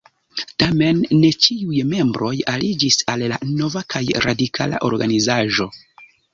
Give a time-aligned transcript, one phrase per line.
[0.61, 5.73] Tamen ne ĉiuj membroj aliĝis al la nova kaj radikala organizaĵo.